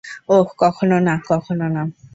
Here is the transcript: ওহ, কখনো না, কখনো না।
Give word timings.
ওহ, 0.29 0.47
কখনো 0.57 0.97
না, 0.99 1.13
কখনো 1.29 1.65
না। 1.75 1.81